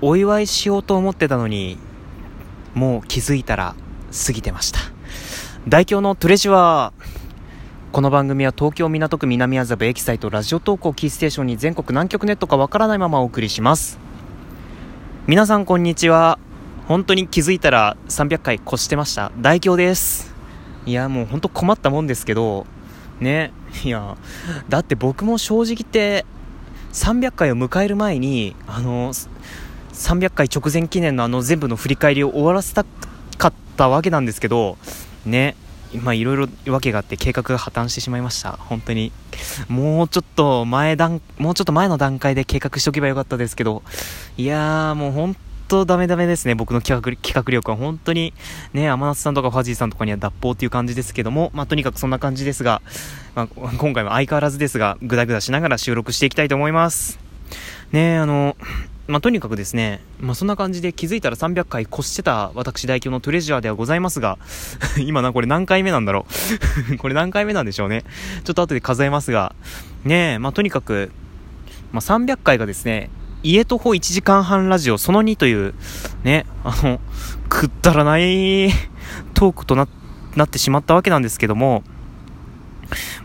[0.00, 1.78] お祝いしようと思ってたのに、
[2.74, 3.74] もう気づいたら
[4.26, 4.80] 過ぎてました。
[5.68, 6.92] 代表のトレジは、
[7.92, 13.98] この番組は東京港区南麻布エキサイトラジオ投稿キーステーションに全国南極ネットかわからないままお送りします。
[15.26, 16.38] 皆さんこんにちは。
[16.88, 19.32] 本当に気づいたら300回越してました。
[19.38, 20.34] 大京です。
[20.86, 22.66] いや、もう本当困ったもんですけど、
[23.20, 23.52] ね、
[23.84, 24.18] いや、
[24.68, 26.26] だって僕も正直言って、
[26.92, 29.12] 300回を迎える前に、あの、
[29.94, 32.84] 300回直前記念のあの全部の振り返りを終わらせた
[33.38, 34.76] かったわけなんですけど、
[35.24, 35.56] ね、
[36.02, 38.52] まあいろいろ訳があって計画が破綻してしまいました。
[38.52, 39.12] 本当に。
[39.68, 43.82] もうちょっと前段、もうちょっと前の段階で計画しとけばよかったですけど、
[44.36, 45.36] いやーもう本
[45.68, 46.54] 当ダメダメですね。
[46.54, 48.34] 僕の企画、企画力は本当に、
[48.72, 52.82] ね、天夏さんとかファジーさんとかには脱法っていう感じですけども、まあとにかくそんな感じですが、
[53.34, 53.46] まあ
[53.78, 57.18] 今回は相変わらずですが、ぐだぐだしながら収録していきたいと思います。
[57.92, 58.56] ねあの、
[59.06, 64.38] まあ、とにかくですね、まあ、そんな感じで気づいたら300回越してた私代表のトレジャーではございますが、
[64.98, 66.26] 今な、これ何回目なんだろ
[66.92, 66.96] う？
[66.96, 68.02] これ何回目なんでしょうね？
[68.44, 69.54] ちょっと後で数えますが、
[70.04, 71.12] ねえ、まあ、とにかく、
[71.92, 73.10] まあ、300回がですね、
[73.42, 75.74] 家徒歩1時間半ラジオその2という、
[76.22, 76.98] ね、あの、
[77.50, 78.70] くったらない
[79.34, 79.86] トークとな、
[80.34, 81.84] なってしまったわけなんですけども、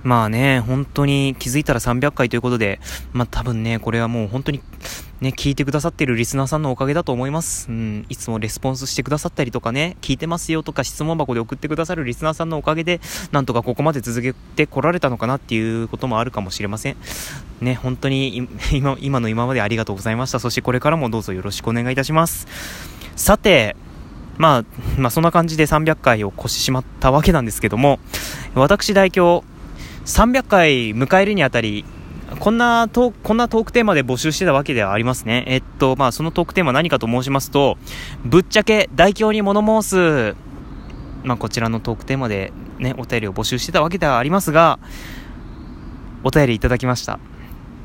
[0.03, 2.80] まあね、本当に気づいたら300回ということで、
[3.14, 4.61] まあ多分ね、これはもう本当に
[5.22, 7.67] ね、聞いてくださってるリスナーさんのおかげだと思います。
[7.70, 16.98] うん、いつもレスポンスしてくださったりとかね、聞いてますよとか質問箱で送ってくださるリスナーさんのおかげで、なんとかここまで続けてこられたのかなっていうこともあるかもしれません。
[17.59, 20.39] ね、本当に今、今の今までありがとうございました。
[20.39, 22.48] そしてこれからもどうぞよろしくお願いいたします。
[23.17, 23.76] さて、
[24.38, 24.66] まあ、
[24.98, 28.00] まあ、そんな感じで300回を越してしまったわけなんですけども、
[28.56, 29.45] 私代表、
[30.06, 31.83] 300回迎えるにあたり、
[32.40, 35.44] こんなトこんなトークテーマで募集してたわけではありますね。
[35.48, 37.78] えっと、まあ、そのトークテーマ何かと申しますと、
[38.23, 40.36] ぶっちゃけ大凶に物申す、
[41.23, 44.80] まあ、こちらのトークテーマでね、お便りを募集してたわけではありますが、
[46.23, 47.20] お便りいただきました。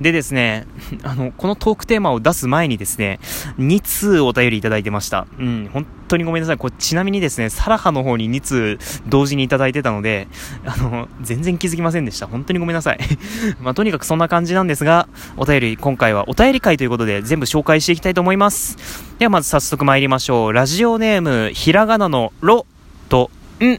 [0.05, 0.67] でですね、
[1.03, 3.21] あの、このトークテーマを出す前にですね、
[3.59, 5.27] 2通お便りいただいてました。
[5.39, 6.59] うん、本当にごめんなさい。
[6.59, 10.29] これちなみにですね、サラハの方に2通同時にいただいてたので、
[10.67, 12.27] あの、全然気づきませんでした。
[12.27, 12.99] 本当にごめんなさい。
[13.63, 18.77] まあ、とにかくそんな感じなんですが、お便り、今回はお便り会ということで全部紹介していきたいと思います。
[19.19, 20.53] ではまず早速参りましょう。
[20.53, 22.67] ラジオネーム、ひらがなのろ
[23.09, 23.79] とん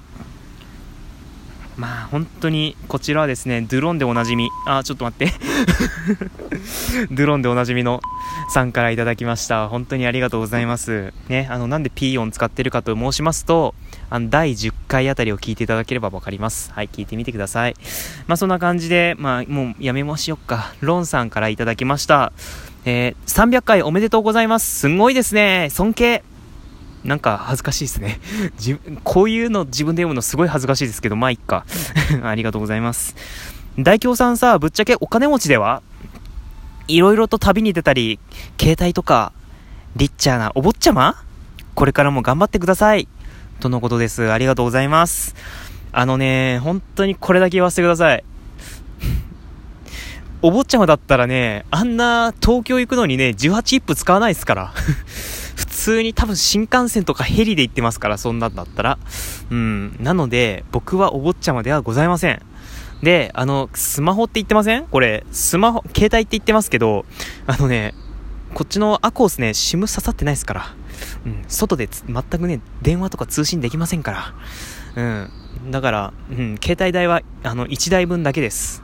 [1.77, 5.33] まあ本当にこちらはですね、ドゥロンでおなじみ、あ、ちょっと待って
[7.11, 8.01] ドゥロンでおなじみの
[8.49, 9.67] さんからいただきました。
[9.67, 11.13] 本当にありがとうございます。
[11.27, 13.75] ね、あの、なんでピー音使ってるかと申しますと、
[14.09, 16.71] あの、第10回あたりを聞いていただければわかります。
[16.73, 17.75] はい、聞いてみてください。
[18.27, 20.73] まあそんな感じで、まあもうやめましょうか。
[20.81, 22.31] ロンさんからいただきました。
[22.85, 24.79] えー、300回おめでとうございます。
[24.79, 25.69] すごいですね。
[25.71, 26.34] 尊敬。
[27.05, 28.19] なんか恥ずかしいですね。
[28.57, 31.65] じこういうの自分で読むのすごい恥ずかしいですけど、まあいっか。
[32.23, 33.15] ありがとうございます。
[33.77, 35.83] 大京さんさ、ぶっちゃけお金持ちでは
[36.87, 38.19] いろいろと旅に出たり、
[38.59, 39.31] 携帯とか、
[39.95, 41.23] リッチャーなお坊ちゃま
[41.75, 43.07] これからも頑張ってください。
[43.59, 44.31] とのことです。
[44.31, 45.35] ありがとうございます。
[45.91, 48.23] あのね、本当にこれだけ言わせてください。
[50.41, 54.73] お坊ちゃまだったらね、あんな東京行くのにね、18一歩使わないですから。
[55.85, 58.97] 普通に多分新幹線とかヘリで行ってますから、そんなんだったら。
[59.51, 59.95] うん。
[59.99, 62.41] なので、僕はお坊ちゃまではございません。
[63.03, 64.87] で、あの、スマホって言ってません？
[64.87, 67.05] これ、スマホ、携帯って言ってますけど、
[67.45, 67.93] あのね、
[68.55, 70.75] こっちのアコースね、SIM 刺さってないですから。
[71.23, 74.33] うん、外で全くね、電話とか通信できませんか
[74.95, 75.03] ら。
[75.03, 75.69] うん。
[75.69, 78.81] だから、うん、携帯代は、あの、1台分だけです。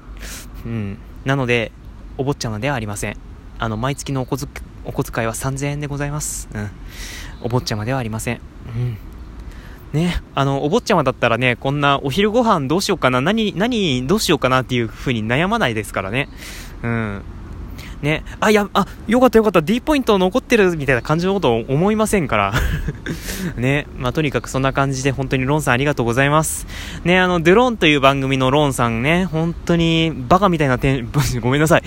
[0.67, 0.99] うん。
[1.25, 1.71] なので、
[2.19, 3.17] お坊ちゃまではありません。
[3.57, 4.49] あの、毎月のお小遣
[4.85, 6.49] お小遣いは3000円でございます。
[6.53, 6.69] うん。
[7.43, 8.41] お坊ちゃまではありません。
[8.75, 8.97] うん。
[9.93, 16.29] ね、あの、お坊ちゃまだったらね、こんなお昼ご飯どうしようかな、何、何、どうしようかなっていう風に悩まないですからね。
[16.81, 17.21] うん。
[18.01, 22.53] ね、あ、や、あ、よかったよかった、D ポイント残ってるみたいな感じのことを思いませんから。
[23.57, 26.65] ね、まあ、とにかくそんな感じで本当にロンさんありがとうございます。
[27.03, 31.09] ね、あの、ドゥロンという番組のロンさんね、本当にバカみたいなテン、
[31.41, 31.83] ごめんなさい。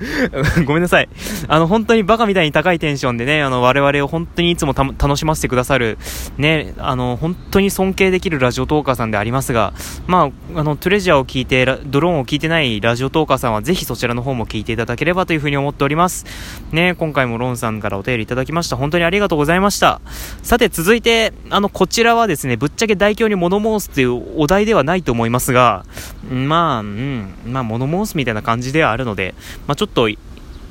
[0.64, 1.08] ごめんなさい。
[1.48, 5.98] あの、本当にバカみたいに高いテンションでね、あの、我々を本当にいつも楽しませてくださる、
[6.38, 9.72] ね、あの、本当に尊敬できるラジオトーカーさんでありますが、
[10.06, 16.26] まあ、あの、トレジャーを聞いて、ドローンを聞いてないラジオトーカーさんはぜひそちらの方も聞いていただければというふうふうに思っております。
[16.72, 18.76] ね、今回もロンさんからお便りいただきました。
[18.76, 20.00] 本当にありがとうございました。
[20.42, 25.84] さて、続いて、あの、こちらはですね、ぶっちゃけ大凶に物申すというお題ではないと思いますが、
[26.30, 29.34] まあ、うん、まあ、物申すみたいな感じではあるので、
[29.66, 30.08] まあ、ちょっと、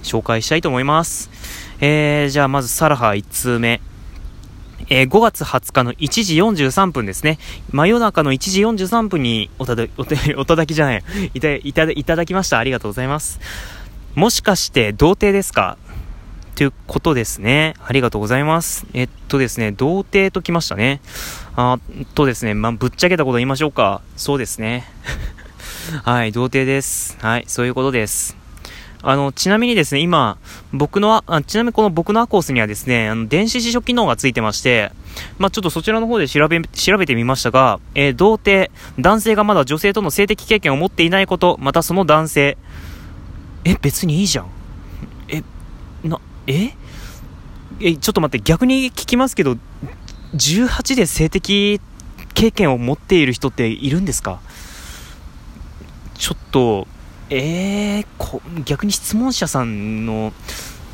[0.06, 1.30] 紹介したいと思います。
[1.81, 3.81] えー、じゃあまずサラハ1通目。
[4.88, 7.39] えー、5月20日の1時43分ですね。
[7.72, 11.04] 真夜中の1時43分におただ、おた、おただきじゃない。
[11.33, 12.60] いた、いた、いただきました。
[12.60, 13.39] ありがとうございます。
[14.16, 15.78] もしかして、童貞ですか？
[16.56, 17.74] ということですね。
[17.86, 18.88] ありがとうございます。
[18.94, 21.02] えっとですね、童貞ときましたね。
[21.58, 21.80] あ
[22.14, 24.02] とですね、まあ、ぶっちゃけたこと言いましょうか。
[24.16, 24.86] そうですね。
[26.04, 27.18] はい、童貞です。
[27.20, 28.38] はい、そういうことです。
[29.02, 30.38] あの、ちなみにですね、今、
[30.72, 34.94] 僕の、あちなみにこの僕のアコースにはですね、あの、電子辞書機能がついてまして、
[35.38, 42.58] まあ、ちょっとそちらの方で調べ、調べてみましたが、えー、童貞、男性がまだ女性との性的経験を持っていないこと、またその男性、
[43.66, 44.48] え、別にいいじゃん。
[45.28, 45.44] え、
[46.08, 46.72] な、え？
[47.82, 49.58] え、ちょっと待って、逆に聞きますけど、
[50.36, 51.82] 18で性的
[52.34, 54.40] 経験を持っている人っているんですか？
[56.18, 56.88] ちょっと、
[57.30, 60.32] えー、こ逆に質問者さんの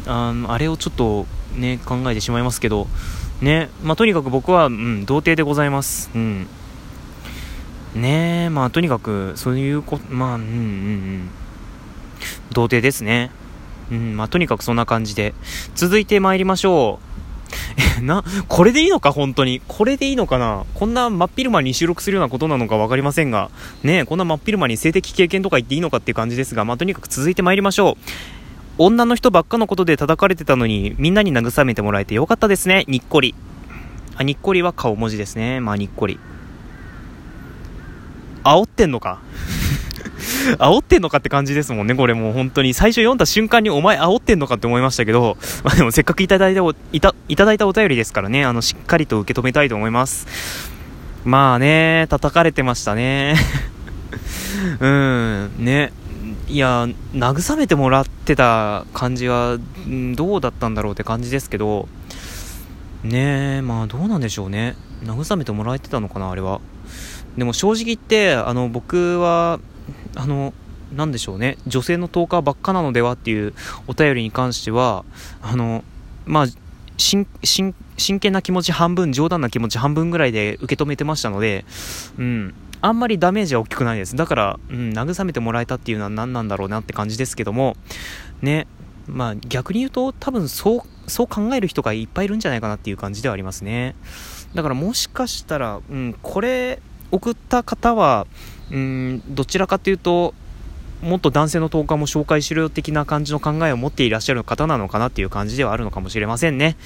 [0.08, 1.26] あのあれをちょっと
[1.56, 2.88] ね考えてしまいますけど
[3.42, 6.48] ねまあ、とにかく僕は、うん、童貞でございます、うん、
[7.96, 11.30] ねえまあとにかくそういうことまあうんうんうん。
[12.52, 13.32] 童貞ですね
[13.92, 15.34] うんまあとにかくそんな感じで
[15.76, 17.12] 続いて参りましょう
[17.98, 19.12] え な、これでいいのか？
[19.12, 19.62] 本当に。
[19.68, 20.64] これでいいのかな？
[20.74, 23.50] こんな真っ昼間に収録するようなことなのか分かりませんが、
[23.84, 28.04] ねこんな真っ昼間に性的経験とか言っていいのかっていう感じですが、まあ、とにかく続いて参りましょう。
[28.78, 32.86] 女の人ばっかのことで叩かれてたのに、みんなに慰めてもらえてよかったですね。
[32.88, 33.36] にっこり。
[34.16, 35.60] あ、にっこりは顔文字ですね。
[35.60, 36.18] まあ、にっこり。
[38.46, 39.20] 煽ってんのか？
[40.60, 42.74] 煽ってんのかって感じですもんね、これもう本当に。
[42.74, 46.62] 最初読んだ瞬間にお前煽ってんのかって思いましたけど、 まあでもせっかくいただいた
[46.92, 50.72] いた、いただいたお便りですからね、あの、しっかりと受け止めたいと思います。
[51.24, 53.36] まあね、叩かれてましたね。
[54.80, 55.92] うん、ね。
[56.48, 59.58] いや、慰めてもらってた感じは、
[60.16, 61.88] どうだったんだろうって感じですけど、
[63.04, 64.76] ねえ、まあどうなんでしょうね。
[65.04, 66.62] 慰めてもらえてたのかな、あれは。
[67.38, 69.60] でも正直言って、あの、僕は、
[70.16, 70.54] あの、
[70.96, 73.54] なんでしょうね、女性のトーカーばっかなのではっていう
[73.88, 75.06] お便りに関しては、
[75.42, 75.84] あの、
[76.26, 76.46] まあ、
[76.98, 77.26] 真
[78.20, 81.66] 剣な気持ち半分、冗談な気持ち半分ぐらいで受け止めてましたので、
[82.20, 84.16] うん、あんまりダメージは大きくないです。
[84.16, 87.76] だから、うん、慰めてもらえたっていうのは何なんだろうなって感じですけども、
[88.42, 88.68] ね、
[89.08, 93.96] まあ逆に言うと多分そう、そう考える人がいっぱいいるんじゃないかなっていう感じではありますね。
[94.54, 96.82] だからもしかしたら、うん、これ
[97.12, 98.28] 送った方は、
[98.72, 100.34] うんどちらかというと
[101.02, 106.78] もっと男性の10日も紹介しろよ的な感じの考えを持っていらっしゃる方なのかなっていう感じではあるのかもしれませんね。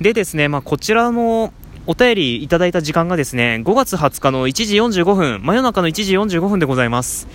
[0.00, 1.52] でですね、まあ、こちらの
[1.86, 7.28] お便りいただいた時間がですね、5月20日の1時45分、真夜中の1時45分でございます。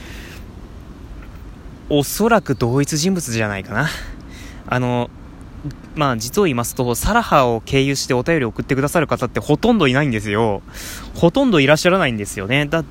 [1.90, 3.88] おそらく同一人物じゃないかな。
[4.68, 5.10] あの、
[5.96, 10.62] まあ実を言いますと、サラハを経由してお便り送ってくださる方ってほとんどいないんですよ。
[11.16, 12.66] ほとんどいらっしゃらないんですよね。
[12.66, 12.84] だ、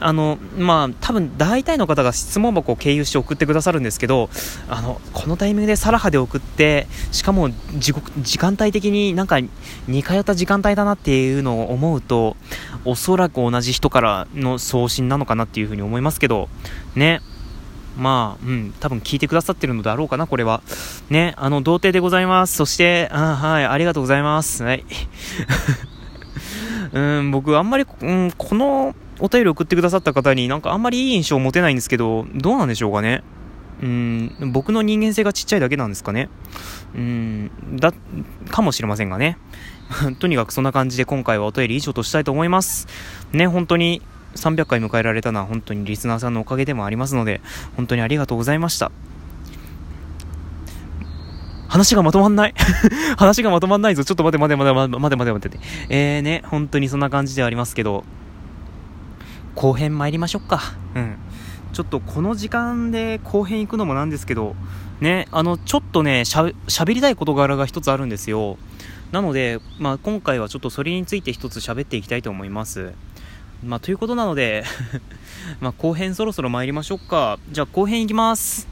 [0.00, 4.28] あの、まあ多分大体の方が質問箱を経由して送ってくださるんですけど、
[4.68, 9.38] あの、このタイミングでサラハで送って、しかも時時間帯的になんか
[9.88, 12.36] 似通った時間帯だなっていうのを思うと、
[12.84, 16.48] おそらく同じ人からの送信なのかなっていうふうに思いますけど、
[16.94, 17.20] ね。
[18.00, 20.62] まあ、うん、多分聞いてくださってるのだろうかな、これは。
[21.10, 22.56] ね、あの、童貞でございます。
[22.56, 24.64] そして、あはい、ありがとうございます。
[24.64, 24.84] はい。
[26.92, 33.22] うん、僕、あんまり、うん、このお便り送ってくださった方になんかあんまりいい印象を持てないんですけど、どうなんでしょうかね。
[33.82, 36.30] うん、僕の人間性がちっちゃいだけなんですかね。
[36.94, 37.92] うん、だ、
[38.50, 39.36] かもしれませんがね。
[40.20, 42.88] とにかくそんな感じで今回はお便り以上としたいと思います。
[43.32, 44.00] ね、本当に
[44.34, 47.40] 300回迎えられたのは本当にリスナーさんのおかげでもありますので、
[47.76, 48.92] 本当にありがとうございました。
[51.68, 52.54] 話がまとまんない
[53.16, 54.04] 話がまとまんないぞ。
[54.04, 55.66] ちょっと待て待て待て待て待て待て待て。
[55.88, 58.04] えーね、本当にそんな感じではありますけど、
[59.54, 60.60] 後編参りましょうか。
[60.96, 61.16] うん。
[61.72, 64.56] ちょっとこの時間で後編行くのもなんですけど、
[65.00, 68.58] ね、あの、ちょっとね、しゃ、喋りたい事柄が一つあるんですよ。
[69.12, 72.92] なので、まあ今回はちょっとそれについて一つ喋っていきたいと思います。
[73.64, 74.64] まあ、ということなので
[75.60, 77.38] ま、後編そろそろ参りましょうか。
[77.50, 78.66] じゃあ後編いきます。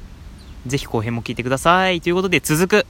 [0.66, 2.00] ぜひ後編も聞いてください。
[2.00, 2.86] ということで続く。